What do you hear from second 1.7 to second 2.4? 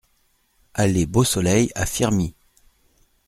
à Firmi